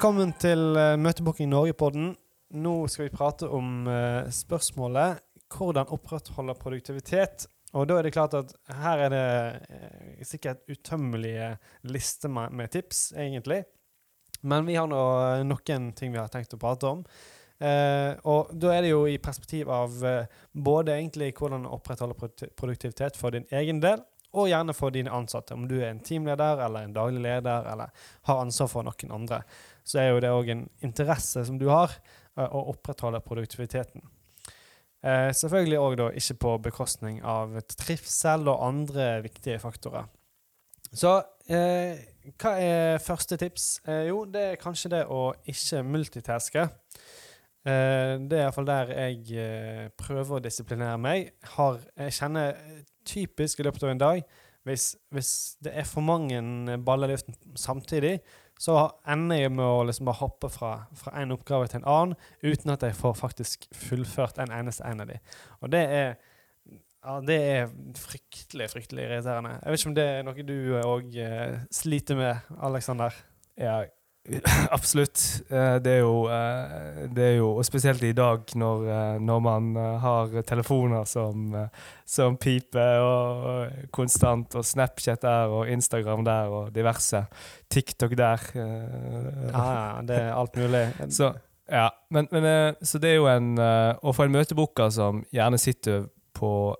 [0.00, 2.14] Velkommen til uh, Møtebooking Norge-podden.
[2.56, 5.18] Nå skal vi prate om uh, spørsmålet
[5.52, 7.44] hvordan opprettholde produktivitet.
[7.76, 9.26] Og da er det klart at her er det
[9.60, 11.50] uh, sikkert utømmelige
[11.92, 13.58] lister med, med, tips, egentlig.
[14.40, 15.02] Men vi har nå
[15.44, 17.04] noen ting vi har tenkt å prate om.
[18.24, 20.00] og da er det jo i perspektiv av
[20.56, 22.16] både egentlig hvordan opprettholde
[22.56, 24.00] produktivitet for din egen del,
[24.32, 25.56] og gjerne for dine ansatte.
[25.56, 27.90] Om du er en teamleder eller en daglig leder eller
[28.28, 29.42] har ansvar for noen andre,
[29.84, 31.94] så er jo det òg en interesse som du har,
[32.38, 34.04] uh, å opprettholde produktiviteten.
[35.00, 40.04] Eh, selvfølgelig òg da ikke på bekostning av trivsel og andre viktige faktorer.
[40.92, 41.14] Så
[41.48, 42.02] eh,
[42.36, 43.80] hva er første tips?
[44.10, 46.66] jo, det er kanskje det å ikke multitaske.
[47.64, 51.32] Det er iallfall der jeg prøver å disiplinere meg.
[51.58, 52.54] Har, jeg kjenner
[53.04, 54.22] typisk i løpet av en dag
[54.68, 55.32] hvis, hvis
[55.64, 56.40] det er for mange
[56.84, 58.18] baller i luften samtidig,
[58.60, 58.74] så
[59.08, 62.74] ender jeg med å liksom bare hoppe fra, fra en oppgave til en annen uten
[62.74, 65.22] at jeg får faktisk fullført en eneste en av dem.
[65.64, 66.10] Og det er,
[66.68, 69.54] ja, det er fryktelig, fryktelig irriterende.
[69.62, 73.16] Jeg vet ikke om det er noe du òg eh, sliter med, Aleksander?
[73.56, 73.78] Ja,
[74.76, 75.42] Absolutt.
[75.48, 79.40] Eh, det er, jo, eh, det er jo Og spesielt i dag, når, eh, når
[79.40, 81.54] man har telefoner som,
[82.06, 87.24] som piper og, konstant, og Snapchat der, og Instagram der, og diverse.
[87.70, 88.40] TikTok der.
[88.54, 90.88] Ja, det er alt mulig.
[91.18, 91.32] Så,
[91.70, 96.08] ja, men, men, så det er jo en Å få en møtebooker som gjerne sitter,
[96.34, 96.74] på,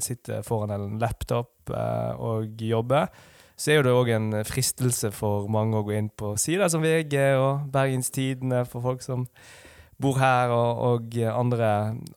[0.00, 3.10] sitter foran en laptop og jobber
[3.56, 6.84] så er jo det òg en fristelse for mange å gå inn på sider som
[6.84, 9.24] VG og Bergens Tidende for folk som
[9.96, 11.70] bor her, og, og andre,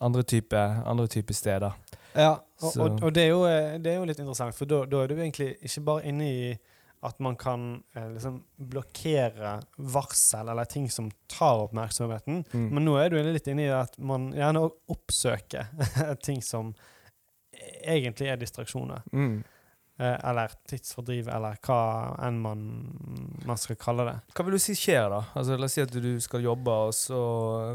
[0.03, 1.77] andre, typer type steder.
[2.11, 3.45] Ja, og, og, og det, er jo,
[3.79, 6.41] det, er jo, litt interessant, for da, da er du egentlig ikke bare inne i
[7.07, 12.65] at man kan eh, liksom blokkere varsel eller ting som tar oppmerksomheten, mm.
[12.73, 15.71] men nå er du litt inne i at man gjerne oppsøker
[16.27, 16.73] ting som
[17.79, 19.07] egentlig er distraksjoner.
[19.15, 19.39] Mm.
[19.99, 21.79] Eh, eller tidsfordriv, eller hva
[22.23, 22.59] enn man,
[23.43, 24.13] man, skal kalle det.
[24.31, 25.17] Hva vil du si skjer, da?
[25.35, 27.19] Altså, la oss si at du skal jobbe, og så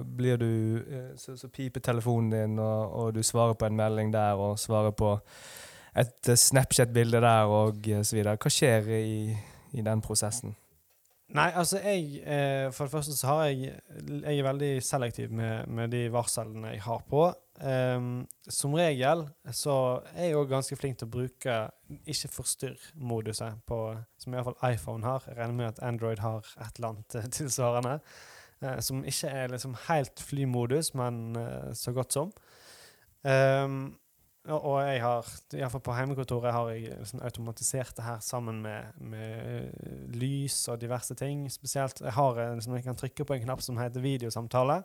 [0.08, 0.48] blir du
[0.80, 4.56] eh, Så, så piper telefonen din, og, og, du svarer på en melding der, og
[4.58, 5.12] svarer på
[5.92, 8.38] et eh, Snapchat-bilde der, og så videre.
[8.40, 9.36] Hva skjer i,
[9.76, 10.56] i den prosessen?
[11.34, 12.20] Nei, altså jeg
[12.76, 13.72] For det første så har jeg
[14.22, 17.26] Jeg er veldig selektiv med, med de varslene jeg har på.
[17.62, 19.20] Um, som regel
[19.54, 19.74] så
[20.16, 21.58] er jeg òg ganske flink til å bruke
[22.10, 23.60] ikke forstyrr-moduset,
[24.18, 25.22] som iallfall iPhone har.
[25.28, 28.00] Jeg regner med at Android har et eller annet eh, tilsvarende.
[28.64, 32.32] Uh, som ikke er liksom helt flymodus, men uh, så godt som.
[33.22, 33.94] Um,
[34.50, 40.10] og jeg har, iallfall på hjemmekontoret, har jeg liksom automatisert det her sammen med, med
[40.12, 41.46] lys og diverse ting.
[41.52, 44.82] Spesielt jeg har liksom, jeg kan trykke på en knapp som heter videosamtale.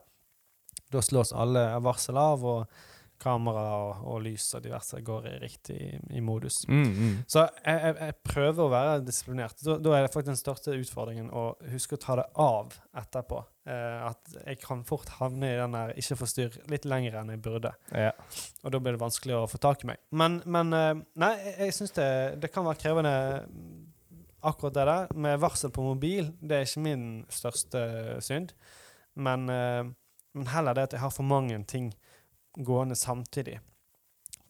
[0.90, 2.80] Da slås alle varsel av, og
[3.20, 5.80] kamera og, og lys og diverse går i riktig
[6.16, 6.62] i modus.
[6.70, 7.16] Mm, mm.
[7.30, 9.60] Så jeg, jeg, jeg, prøver å være disiplinert.
[9.66, 13.42] Da, da, er det faktisk den største utfordringen å huske å ta det av etterpå.
[13.70, 17.44] Eh, at jeg kan fort havne i den der ikke forstyrr litt lenger enn jeg
[17.46, 17.76] burde.
[17.92, 18.14] Ja.
[18.64, 20.02] Og da blir det vanskelig å få tak i meg.
[20.16, 22.10] Men, men eh, nei, jeg, jeg syns det,
[22.44, 23.16] det, kan være krevende
[24.40, 25.16] akkurat det der.
[25.28, 27.82] Med varsel på mobil, det er ikke min største
[28.24, 28.56] synd.
[29.20, 29.90] Men eh,
[30.34, 31.92] men heller det at jeg har for mange ting
[32.60, 33.60] gående samtidig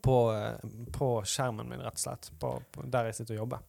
[0.01, 2.31] på, eh, på skjermen min, rett og slett.
[2.39, 3.65] På, på der jeg sitter og jobber.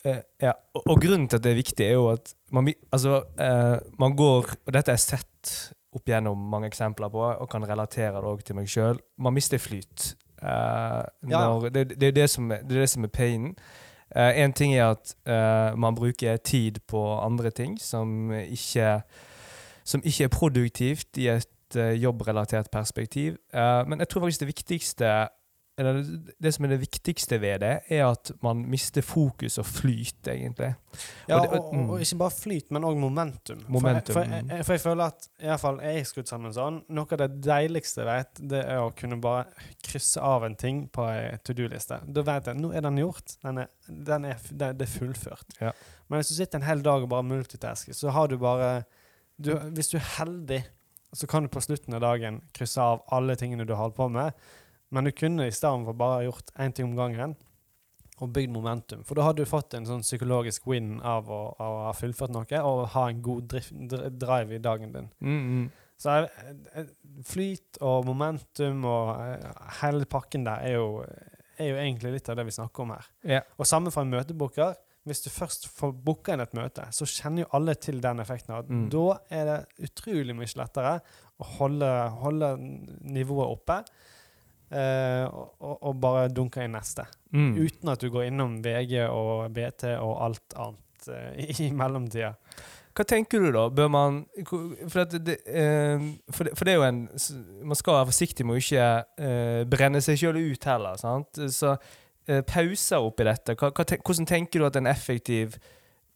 [0.00, 3.18] Uh, ja, og, og, grunnen til at det er viktig, er jo at man, altså,
[3.36, 5.50] uh, man går Og dette har jeg sett
[5.92, 9.00] opp gjennom mange eksempler på, og kan relatere det òg til meg sjøl.
[9.20, 10.14] Man mister flyt.
[10.40, 11.42] Uh, ja.
[11.68, 13.56] det, det, er det, som det er det som er painen.
[14.10, 15.12] En ting er at
[15.78, 19.04] man bruker tid på andre ting som ikke
[19.90, 23.36] som ikke er produktivt i et uh, jobbrelatert perspektiv.
[23.54, 25.12] Uh, men jeg tror faktisk det viktigste
[25.80, 26.02] eller
[26.42, 30.74] det som er det viktigste ved det, er at man mister fokus og flyt, egentlig.
[31.28, 31.86] Ja, og, det, og, mm.
[31.90, 33.62] og ikke bare flyt, men òg momentum.
[33.68, 34.12] momentum.
[34.12, 36.82] For, jeg, for, jeg, for, jeg, føler at iallfall jeg er skrudd sammen sånn.
[36.92, 40.84] Noe av det deiligste jeg vet, det er å kunne bare krysse av en ting
[40.92, 42.02] på ei to do-liste.
[42.04, 43.38] Da vet jeg nå er den gjort.
[43.40, 45.60] Den er, den er, det, er fullført.
[45.62, 45.72] Ja.
[46.10, 48.82] Men hvis du sitter en hel dag og bare multitasker, så har du bare
[49.40, 50.62] du, Hvis du er heldig,
[51.16, 54.08] så kan du på slutten av dagen krysse av alle tingene du har holdt på
[54.12, 54.36] med.
[54.90, 57.36] Men du kunne i stedet for bare gjort én ting om gangen
[58.20, 59.04] og bygd momentum.
[59.08, 62.34] For da hadde du fått en sånn psykologisk win av å, av å ha fullført
[62.34, 63.72] noe og ha en god drift,
[64.20, 65.08] drive i dagen din.
[65.24, 65.64] Mm, mm.
[66.00, 66.16] Så
[67.28, 70.86] flyt og momentum og eh, hele pakken der er jo,
[71.56, 73.10] er jo, egentlig litt av det vi snakker om her.
[73.24, 73.48] Yeah.
[73.60, 74.76] Og samme for en møtebooker.
[75.08, 78.54] Hvis du først får booka inn et møte, så kjenner jo alle til den effekten.
[78.68, 78.86] Mm.
[78.92, 80.98] Da er det utrolig mye lettere
[81.40, 82.50] å holde, holde
[83.08, 83.78] nivået oppe.
[84.70, 87.02] eh, og, og- bare dunke inn neste.
[87.34, 87.56] Mm.
[87.58, 92.34] Uten at du går innom VG og BT og alt annet eh, i, mellomtida.
[92.94, 93.64] Hva tenker du, da?
[93.70, 94.16] Bør man
[94.90, 95.98] For, det, eh,
[96.30, 96.98] for, det, for det er jo en
[97.64, 98.86] Man skal være forsiktig med å ikke
[99.26, 100.96] eh, brenne seg sjøl ut heller.
[101.00, 101.38] sant?
[101.54, 101.76] Så
[102.46, 103.56] pauser oppi dette.
[103.58, 105.58] Hva, hva, hvordan tenker du at en effektiv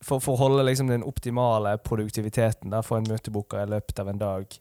[0.05, 4.13] for, for å holde liksom, den optimale produktiviteten da, for en møtebooker i løpet av
[4.13, 4.59] en dag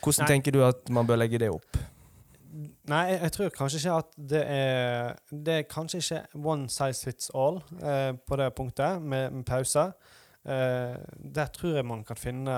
[0.00, 0.28] Hvordan Nei.
[0.30, 1.76] tenker du at man bør legge det opp?
[2.90, 7.04] Nei, jeg, jeg tror kanskje ikke at det er Det er kanskje ikke one size
[7.04, 9.92] fits all eh, på det punktet, med, med pauser.
[10.44, 10.96] Eh,
[11.36, 12.54] der tror jeg man kan finne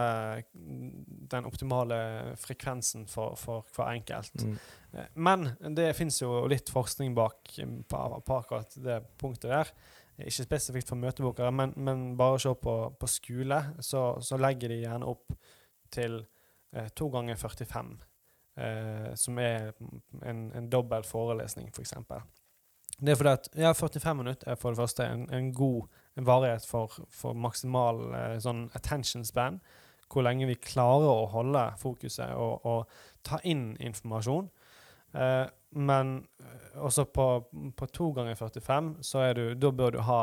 [1.33, 1.97] den optimale
[2.39, 4.45] frekvensen for, for hver enkelt.
[4.45, 4.59] Mm.
[4.93, 9.73] Eh, Men det fins jo litt forskning bak eh, på, på akkurat det punktet der.
[10.23, 14.83] Ikke spesifikt for møtebokere, men, men bare se på, på skole, så, så legger de
[14.85, 15.35] gjerne opp
[15.91, 16.21] til
[16.77, 17.97] eh, to ganger 45.
[18.63, 19.73] Eh, som er
[20.23, 21.97] en, en dobbel forelesning, f.eks.
[23.01, 26.27] Det er fordi at ja, 45 minutter er for det første en, en god en
[26.27, 29.61] varighet for, for maksimal eh, sånn attention span.
[30.13, 34.51] Hvor lenge vi klarer å holde fokuset og, og ta inn informasjon.
[35.17, 37.27] Eh, men eh, også på,
[37.77, 40.21] på to ganger 45, så er du, da bør du ha,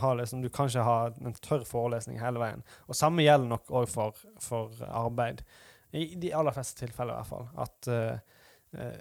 [0.00, 2.64] ha liksom, Du kan ikke ha en tørr forelesning hele veien.
[2.88, 5.44] Og samme gjelder nok òg for, for arbeid.
[5.92, 7.48] I de aller fleste tilfeller, i hvert fall.
[7.64, 8.40] At eh,
[8.80, 8.98] eh,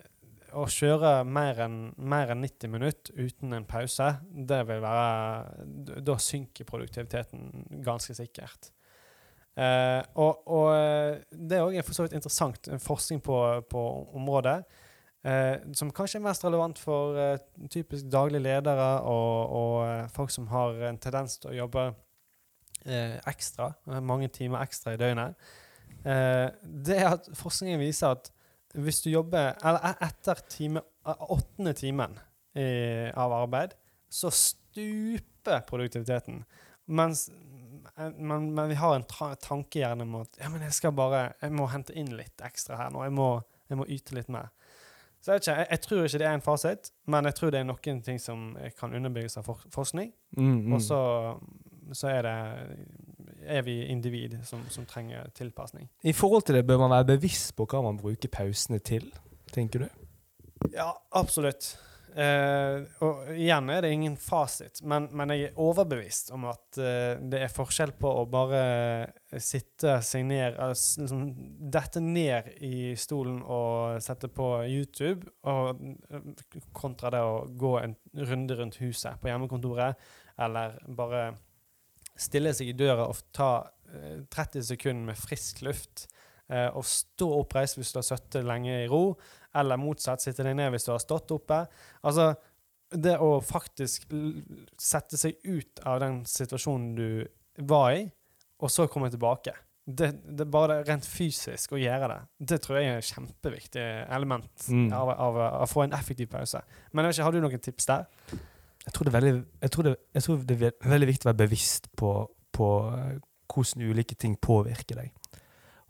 [0.55, 4.13] å kjøre mer enn mer enn 90 minutter uten en pause,
[4.47, 8.71] det vil være Da synker produktiviteten ganske sikkert.
[9.57, 13.37] Eh, og, og eh, det er òg for så vidt interessant en forskning på,
[13.71, 13.85] på
[14.19, 14.59] området.
[15.27, 17.39] Eh, som kanskje er mest relevant for eh,
[17.73, 21.87] typisk daglige ledere og, og eh, folk som har en tendens til å jobbe
[22.85, 25.49] eh, ekstra, eh, mange timer ekstra i døgnet.
[26.05, 26.47] Eh,
[26.87, 28.31] det at forskningen viser at
[28.83, 32.17] hvis du jobber Eller e- etter time, eh, åttende timen
[32.57, 33.75] i, av arbeid,
[34.09, 36.43] så stuper produktiviteten.
[36.85, 39.07] Mens eh, men, men vi har en
[39.41, 42.79] tanke gjerne om at ja, men jeg skal bare, jeg må hente inn litt ekstra
[42.83, 43.03] her nå.
[43.07, 43.31] Jeg må,
[43.69, 44.53] jeg må yte litt mer.
[45.21, 47.59] Så jeg, ikke, jeg, jeg tror ikke det er en fasit, men jeg tror det
[47.59, 50.11] er noen ting som kan underbygges av for forskning.
[50.37, 50.75] Mm, mm.
[50.77, 50.99] Og så,
[51.97, 52.37] så er det
[53.47, 55.89] er vi individ som, som trenger tilpasning.
[56.03, 59.09] I forhold til det, bør man være bevisst på hva man bruker pausene til,
[59.53, 60.07] tenker du?
[60.73, 61.75] Ja, absolutt.
[62.17, 67.19] Eh, og igjen er det ingen fasit, men, men jeg er overbevist om at eh,
[67.29, 68.61] det er forskjell på å bare
[69.37, 71.27] sitte seg ned altså, liksom,
[71.75, 76.31] Dette ned i stolen og sette på YouTube, og, eh,
[76.73, 77.93] kontra det å gå en
[78.31, 80.09] runde rundt huset på hjemmekontoret,
[80.41, 81.27] eller bare
[82.17, 83.49] stille seg i døra og ta
[83.93, 86.07] eh, 30 sekunder med frisk luft.
[86.49, 89.17] eh, og stå oppreist hvis du har sittet lenge i ro,
[89.57, 91.57] eller motsatt, sitte deg ned hvis du har stått oppe.
[92.07, 92.29] Altså,
[92.95, 94.05] det å faktisk
[94.79, 97.07] sette seg ut av den situasjonen du
[97.67, 98.05] var i,
[98.63, 99.51] og så komme tilbake.
[99.87, 102.19] Det, det er bare rent fysisk å gjøre det.
[102.53, 104.89] Det tror jeg er et kjempeviktig element Mm.
[104.93, 106.59] av, av, av å få en effektiv pause.
[106.91, 108.07] Men ikke, har du noen tips der?
[108.87, 111.41] Jeg tror det veldig, jeg tror det, jeg tror det er veldig viktig å være
[111.43, 112.11] bevisst på,
[112.55, 113.17] på eh,
[113.51, 115.11] hvordan ulike ting påvirker deg.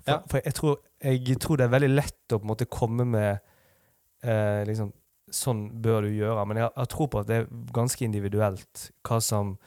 [0.02, 0.22] For, Ja.
[0.32, 3.38] for jeg, tror, jeg tror det er veldig lett å på en måte komme med
[4.24, 4.94] eh, liksom,
[5.28, 6.46] Sånn bør du gjøre.
[6.48, 9.58] Men jeg, har tror på at det er ganske individuelt hva som,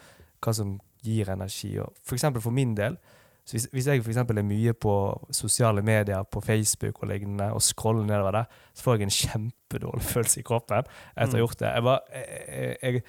[0.40, 1.74] hva som gir energi.
[1.82, 2.96] Og for eksempel for min del,
[3.44, 4.92] så hvis, hvis jeg for eksempel er mye på
[5.34, 8.44] sosiale medier, på Facebook og lignende, og scroller nedover der,
[8.74, 11.32] så får jeg en kjempedårlig følelse i kroppen etter å Mm.
[11.32, 11.72] ha gjort det.
[11.74, 13.02] Jeg, bare, jeg, jeg,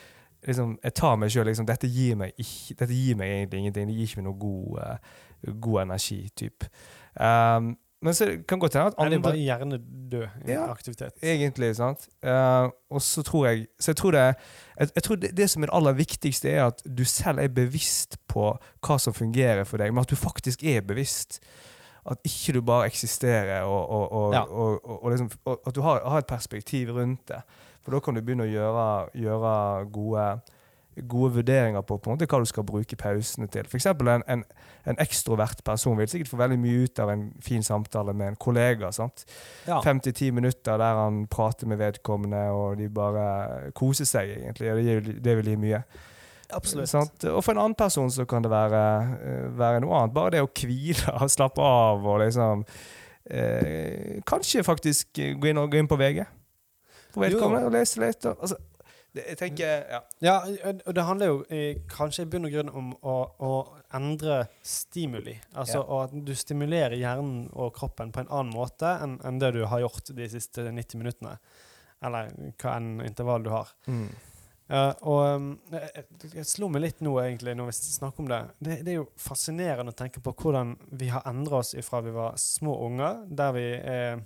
[0.48, 3.88] liksom, jeg tar meg sjøl liksom, dette, gir meg ikke, dette gir meg egentlig ingenting.
[3.92, 6.20] Det gir ikke meg noe god, uh, god energi.
[6.36, 6.66] Typ.
[7.20, 10.72] Um, men så kan godt hende at Eller andre bare hjernedød i Ja.
[10.72, 11.12] aktivitet?
[11.24, 12.08] Egentlig, sant.
[12.26, 14.20] Uh, og så tror jeg Så jeg tror, det,
[14.80, 17.48] jeg, jeg tror det, det som er det aller viktigste, er at du selv er
[17.48, 21.40] bevisst på hva som fungerer for deg, men at du faktisk er bevisst.
[22.10, 24.42] At ikke du bare eksisterer, og, og, og, Ja.
[24.50, 25.30] og, liksom,
[25.68, 27.42] at du har, har et perspektiv rundt det.
[27.84, 30.26] For da kan du begynne å gjøre, gjøre gode,
[31.08, 33.64] gode vurderinger på, på måte hva du skal bruke pausene til.
[33.78, 34.44] Eksempel en, en,
[34.92, 38.36] en ekstrovert person vil sikkert få veldig mye ut av en fin samtale med en
[38.36, 38.92] kollega.
[38.92, 39.24] sant?
[39.68, 39.80] Ja.
[39.86, 44.74] fem til ti minutter der han prater med vedkommende, og de bare koser seg, egentlig.
[44.76, 45.84] Det, gir- det vil gi mye.
[46.52, 46.90] Absolutt.
[46.92, 47.24] Sant?
[47.32, 48.82] Og for en annen person så kan det være,
[49.24, 50.14] eh, være noe annet.
[50.18, 52.66] Bare det å hvile og slappe av og liksom
[53.32, 56.26] eh, Kanskje faktisk gå inn, gå inn på VG
[57.12, 58.24] på vedkommende og lese litt.
[58.26, 58.56] Og, altså,
[59.12, 60.00] Det, jeg tenker Ja.
[60.24, 60.36] Ja,
[60.86, 63.52] og det handler jo i, kanskje i bunn og grunn om å, å
[63.98, 65.36] endre stimuli.
[65.52, 66.04] Altså Ja.
[66.06, 69.84] at du stimulerer hjernen og kroppen på en annen måte enn en det du har
[69.84, 71.38] gjort de siste 90 minuttene.
[72.02, 73.74] Eller hva enn intervall du har.
[73.88, 74.10] Mm.
[74.72, 78.38] Uh, og um, jeg, jeg slo meg litt nå, egentlig, når vi snakker om det.
[78.64, 78.78] det.
[78.88, 82.38] Det er jo fascinerende å tenke på hvordan vi har endra oss ifra vi var
[82.40, 84.22] små unger, der vi er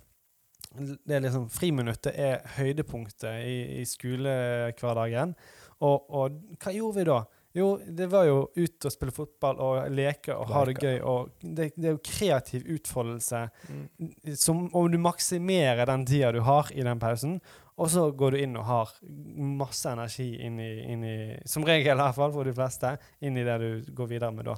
[0.77, 5.35] det er liksom, Friminuttet er høydepunktet i, i skolehverdagen.
[5.83, 7.23] Og, og hva gjorde vi da?
[7.55, 10.97] Jo, det var jo ut og spille fotball og leke og ha det gøy.
[11.07, 14.09] Og det, det er jo kreativ utfoldelse Mm.
[14.35, 17.37] som om du maksimerer den tida du har i den pausen,
[17.79, 18.91] og så går du inn og har
[19.35, 21.15] masse energi inn i, inn i
[21.47, 22.91] Som regel, i hvert fall for de fleste,
[23.21, 24.55] inn i det du går videre med da.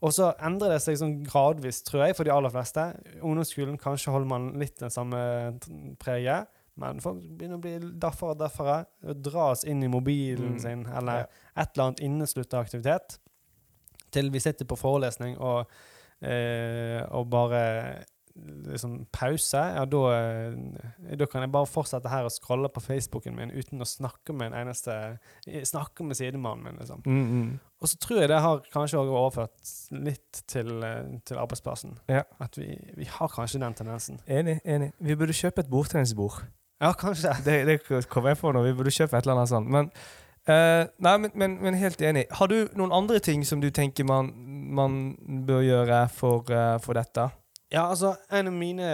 [0.00, 2.84] Og så endrer det seg sånn gradvis, tror jeg, for de aller fleste.
[3.18, 5.18] Ungdomsskolen kanskje holder man litt den samme
[5.98, 6.46] preget,
[6.78, 8.76] men folk begynner å bli daffere og daffere.
[9.18, 10.60] Dras inn i mobilen Mm.
[10.60, 11.26] sin eller Ja.
[11.56, 13.18] et eller annet inneslutta aktivitet.
[14.12, 15.66] Til vi sitter på forelesning og,
[16.22, 18.04] eh, og bare
[18.70, 23.36] liksom pause, ja, da, eh, da kan jeg bare fortsette her og scrolle på Facebooken
[23.38, 24.96] min uten å snakke med en eneste
[25.68, 27.02] Snakke med sidemannen min, liksom.
[27.06, 27.50] Mm, mm.
[27.80, 29.72] Og så tror jeg det har kanskje også overført
[30.04, 31.98] litt til, eh, til arbeidsplassen.
[32.10, 32.22] Ja.
[32.42, 34.20] At vi, vi har kanskje den tendensen.
[34.26, 34.60] Enig.
[34.64, 34.92] enig.
[34.98, 36.42] Vi burde kjøpe et bordtennisbord.
[36.80, 37.34] Ja, kanskje.
[37.44, 38.62] Det, det kom jeg på nå.
[38.66, 39.70] Vi burde kjøpe et eller annet sånt.
[39.70, 39.92] Men,
[40.48, 42.22] Uh, nei, men, men, men helt enig.
[42.38, 44.30] Har du noen andre ting som du tenker man,
[44.72, 44.94] man
[45.44, 47.26] bør gjøre for, uh, for dette?
[47.68, 48.86] Ja, altså, en av mine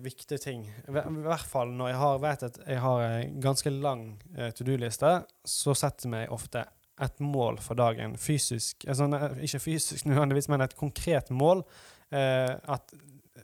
[0.00, 4.06] viktige ting, i hvert fall når jeg har, vet at jeg har en ganske lang
[4.38, 5.10] eh, to do-liste,
[5.44, 6.62] så setter jeg ofte
[7.04, 9.10] et mål for dagen, fysisk, altså,
[9.44, 11.60] ikke fysisk nødvendigvis, men et konkret mål,
[12.08, 12.94] eh, at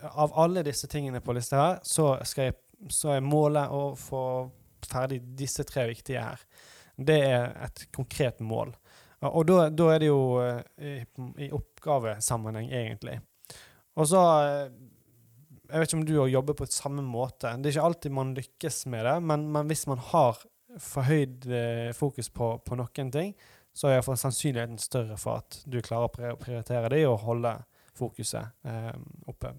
[0.09, 2.57] av alle disse tingene på lista her, så skal jeg,
[2.89, 4.23] så er målet å få
[4.89, 6.41] ferdig disse tre viktige her.
[6.97, 8.73] Det er et konkret mål.
[9.29, 10.97] Og da, da er det jo eh, i,
[11.45, 13.21] i oppgavesammenheng, egentlig.
[14.01, 14.73] Og så eh,
[15.69, 17.53] Jeg vet ikke om du òg jobber på samme måte.
[17.59, 20.41] Det er ikke alltid man lykkes med det, men, men hvis man har
[20.81, 23.35] forhøyd høyt fokus på, på noen ting,
[23.73, 27.55] så er iallfall sannsynligheten større for at du klarer å prioritere det og holde
[27.97, 28.93] fokuset eh,
[29.29, 29.55] oppe.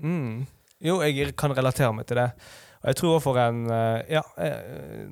[0.00, 0.46] Mm.
[0.84, 2.30] Jo, jeg kan relatere meg til det.
[2.78, 5.08] Og jeg tror for en eh, Ja, eh,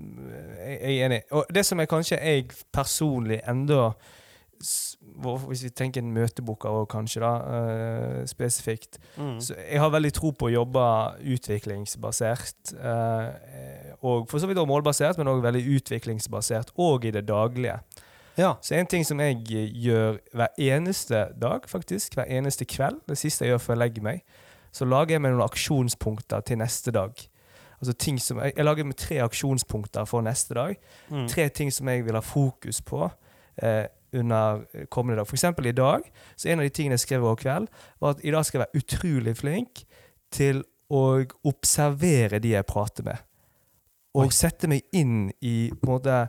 [0.61, 1.23] jeg jeg er enig.
[1.35, 3.91] Og det som er kanskje jeg personlig enda
[4.61, 8.99] Hvis vi tenker en møteboka òg, kanskje, da, uh, spesifikt.
[9.17, 9.37] Mm.
[9.41, 10.87] Så jeg har veldig tro på å jobbe
[11.37, 12.75] utviklingsbasert.
[12.75, 16.75] Uh, og for så vidt også målbasert, men òg veldig utviklingsbasert.
[16.83, 17.81] Og i det daglige.
[18.37, 18.55] Ja.
[18.61, 23.19] Så en ting som jeg eh, gjør hver eneste dag, faktisk, hver eneste kveld, det
[23.19, 24.21] siste jeg gjør før jeg legger meg,
[24.73, 27.17] så lager jeg meg noen aksjonspunkter til neste dag.
[27.81, 30.77] Altså ting som, jeg, jeg lager meg tre aksjonspunkter for neste dag.
[31.09, 31.27] Mm.
[31.33, 33.03] Tre ting som jeg vil ha fokus på
[33.63, 35.33] eh, under kommende dag.
[35.33, 37.69] Eksempel i dag, så en av de tingene jeg skrev over kveld,
[38.01, 39.85] var at i dag skal jeg være utrolig flink
[40.35, 41.05] til å
[41.47, 43.23] observere de jeg prater med.
[44.17, 44.35] Og Oi.
[44.35, 46.27] sette meg inn i på en måte,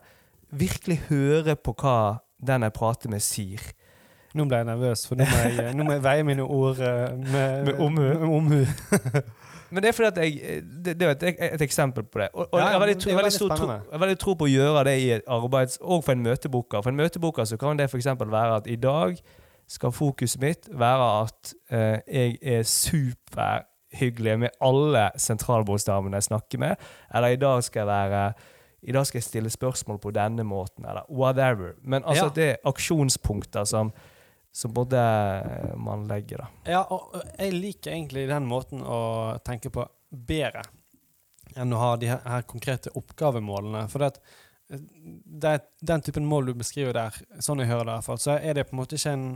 [0.48, 3.60] Virkelig høre på hva den jeg prater med, sier.
[4.38, 7.04] Nå ble jeg nervøs, for nå må jeg, nå må jeg veie mine ord eh,
[7.18, 8.66] med, Med omhu.
[9.72, 12.30] Men det er fordi at jeg Det, det er et, et eksempel på det.
[12.34, 14.94] Og, og Ja, jeg har veldig, tro- veldig veldig tro, veldig på å gjøre det
[15.04, 15.76] i et arbeids...
[15.82, 16.82] Og for en møteboker.
[16.86, 18.08] For en møteboker så kan det f.eks.
[18.22, 19.18] være at i dag
[19.68, 26.76] skal fokuset mitt være at eh, jeg er superhyggelig med alle sentralbokstavene jeg snakker med.
[27.16, 28.22] Eller i dag skal jeg være
[28.88, 31.74] i dag skal jeg stille spørsmål på denne måten, eller whatever.
[31.84, 32.32] Men altså Ja.
[32.36, 33.92] det er aksjonspunkter som,
[34.58, 35.00] som både
[35.78, 36.48] man legger, da.
[36.66, 40.64] Ja, og jeg liker egentlig den måten å tenke på bedre
[41.58, 43.84] enn å ha de her, konkrete oppgavemålene.
[43.92, 44.18] For det at
[44.68, 45.52] det,
[45.86, 48.58] den typen mål du beskriver der, sånn jeg hører det i hvert fall, så er
[48.58, 49.28] det på en måte ikke en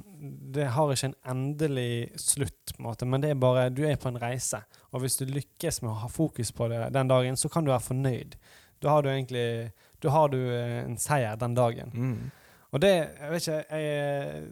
[0.58, 4.02] Det har ikke en endelig slutt, på en måte, men det er bare Du er
[4.02, 4.60] på en reise.
[4.92, 7.72] Og hvis du lykkes med å ha fokus på det den dagen, så kan du
[7.72, 8.36] være fornøyd.
[8.82, 11.94] Da har du egentlig Da har du en seier den dagen.
[11.94, 12.32] Mm.
[12.72, 14.44] Og det jeg vet ikke, jeg,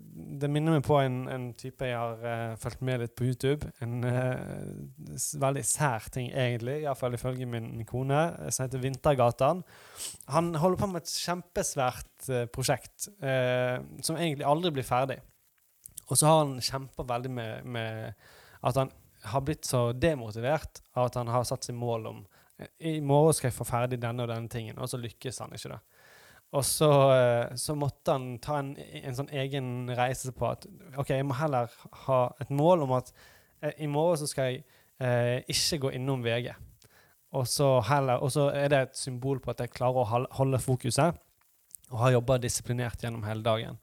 [0.41, 3.69] det minner meg på en, en type jeg har uh, fulgt med litt på YouTube.
[3.85, 9.63] En uh, veldig sær ting, egentlig, iallfall ifølge min kone, eh, som heter Vintergatan.
[10.35, 15.21] Han holder på med et kjempesvært uh, prosjekt uh, som egentlig aldri blir ferdig.
[16.09, 18.27] Og så har han kjempa veldig med, med
[18.67, 18.91] at han
[19.31, 22.21] har blitt så demotivert av at han har satt seg mål om
[22.83, 25.77] i morgen skal jeg få ferdig denne og denne tingen, og så lykkes han ikke.
[25.77, 25.98] da.
[26.57, 30.65] Og så, eh, så måtte han ta en, en sånn egen reise på at
[30.97, 31.69] OK, jeg må heller
[32.07, 33.11] ha et mål om at
[33.61, 34.63] eh, i morgen så skal jeg
[34.97, 36.49] eh, ikke gå innom VG.
[37.37, 40.59] og så, heller, og så er det et symbol på at jeg klarer å holde
[40.63, 41.19] fokuset
[41.91, 43.77] og har jobba disiplinert gjennom hele dagen.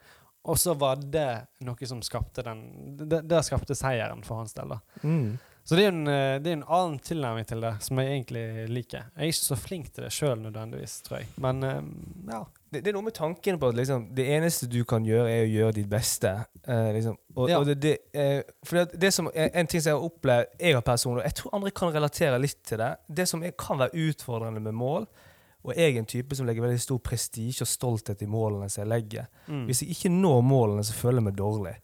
[0.46, 2.60] Og så var det noe som skapte den
[2.98, 4.74] Det, det skapte seieren for hans del.
[4.74, 4.80] da.
[5.02, 5.38] Mm.
[5.66, 8.44] Så det er en, eh, det er en annen tilnærming til det som jeg egentlig
[8.70, 9.08] liker.
[9.16, 11.32] Jeg er ikke så flink til det sjøl nødvendigvis, tror jeg.
[11.42, 11.80] Men eh,
[12.30, 12.44] ja.
[12.70, 15.44] Det, det er noe med tanken på at liksom, det eneste du kan gjøre, er
[15.44, 16.32] å gjøre ditt beste.
[16.62, 17.18] Eh, liksom.
[17.34, 17.58] og, Ja.
[17.58, 20.86] og det, det, eh, det, som er en ting som jeg har opplevd, jeg har
[20.86, 24.62] personlig, og jeg tror andre kan relatere litt til det, det som kan være utfordrende
[24.62, 25.08] med mål,
[25.66, 28.84] og jeg er en type som legger veldig stor prestisje og stolthet i målene som
[28.84, 29.26] jeg legger.
[29.50, 29.64] Mm.
[29.66, 31.74] Hvis jeg ikke når målene, så føler jeg meg dårlig.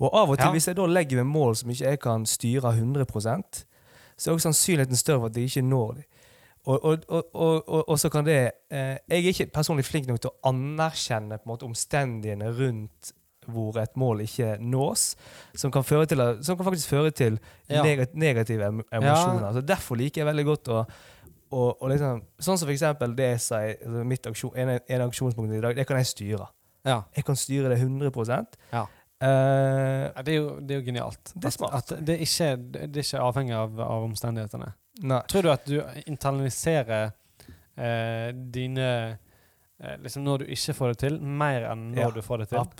[0.00, 0.52] Og av og til, Ja.
[0.52, 3.64] hvis jeg da legger meg mål som ikke jeg kan styre 100%
[4.20, 6.04] så er også sannsynligheten større for at jeg ikke når dem.
[6.68, 6.98] Og, og,
[7.34, 11.38] og, og, så kan det eh, Jeg er ikke personlig flink nok til å anerkjenne
[11.40, 13.14] på en måte omstendighetene rundt
[13.50, 15.14] hvor et mål ikke nås,
[15.56, 17.38] som kan, føre til, som kan faktisk føre til
[17.70, 17.82] Ja.
[18.12, 19.46] negative emosjoner.
[19.46, 19.52] Ja.
[19.56, 20.84] Så Derfor liker jeg veldig godt å
[21.50, 25.50] og, og liksom, sånn som for eksempel det i altså mitt aksjon, en, en aksjonspunkt
[25.56, 26.46] i dag, det kan jeg styre.
[26.86, 27.00] ja.
[27.16, 28.84] Jeg kan styre det 100 Ja.
[29.20, 31.32] Ja, Det er, jo, det er jo genialt.
[31.34, 31.74] Det er smart.
[31.76, 34.70] At, at det, er ikke, det er ikke avhengig av, av omstendighetene.
[35.02, 35.20] nei.
[35.28, 38.86] Tror du at du internaliserer uh, dine
[39.80, 42.10] uh, Liksom når du ikke får det til, mer enn når Ja.
[42.16, 42.74] du får det til?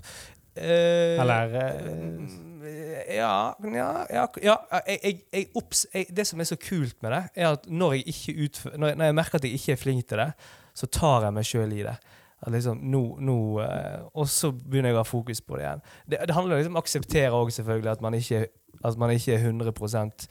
[0.61, 4.57] Eller, eh, ja, ja, ja, ja
[4.91, 8.05] jeg, jeg, opps, jeg, Det som er så kult med det, er at når jeg,
[8.13, 10.29] ikke utfø- når når jeg merker at jeg ikke er flink til det,
[10.77, 11.97] så tar jeg meg sjøl i det.
[12.43, 15.83] At liksom, nå, nå, eh, og så begynner jeg å ha fokus på det igjen.
[16.09, 18.47] Det, det handler liksom om å akseptere også selvfølgelig at man ikke,
[18.85, 20.29] at man ikke er 100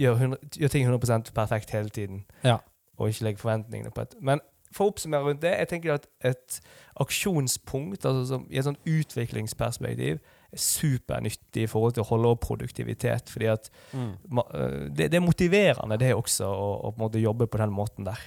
[0.00, 2.24] gjør, 100, gjør ting 100 perfekt hele tiden.
[2.44, 2.56] Ja.
[2.96, 4.40] Og ikke legger forventningene på et Men
[4.74, 6.56] for å oppsummere rundt det, jeg tenker at et
[6.98, 10.16] aksjonspunkt altså som, i et sånt utviklingsperspektiv
[10.54, 13.30] er supernyttig i forhold til å holde opp produktivitet.
[13.30, 14.16] fordi at Mm.
[14.30, 18.04] ma- øh, det, det er motiverende det også, å, å på jobbe på den måten
[18.08, 18.18] der.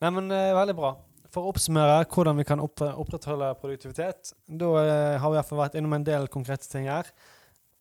[0.00, 0.90] Nei, men eh, Veldig bra.
[1.32, 5.62] For å oppsummere hvordan vi kan opprettholde produktivitet, da eh, har vi i hvert fall
[5.64, 7.10] vært innom en del konkrete ting her.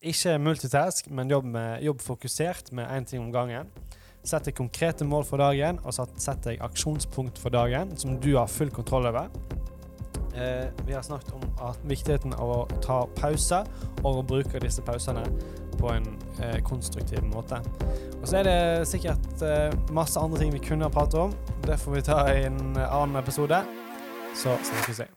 [0.05, 3.69] Ikke multitask, men jobb, med, jobb fokusert med én ting om gangen.
[4.25, 8.49] Sett deg konkrete mål for dagen, og sett deg aksjonspunkt for dagen som du har
[8.49, 9.29] full kontroll over.
[10.35, 13.69] Eh, vi har snakket om at viktigheten av å ta pauser,
[14.01, 15.23] og å bruke disse pausene
[15.85, 16.07] på en
[16.41, 17.61] eh, konstruktiv måte.
[18.21, 21.35] Og så er det sikkert eh, masse andre ting vi kunne ha pratet om.
[21.65, 23.61] Det får vi ta i en eh, annen episode.
[24.35, 25.14] Så snakkes vi.